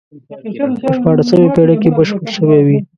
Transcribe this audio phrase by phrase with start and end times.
[0.81, 2.77] په شپاړسمې پېړۍ کې بشپړ شوی وي.